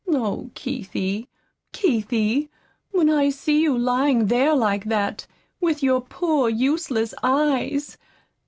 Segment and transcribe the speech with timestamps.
[0.09, 1.27] Oh, Keithie,
[1.73, 2.49] Keithie,
[2.89, 5.27] when I see you lying there like that,
[5.59, 7.99] with your poor useless eyes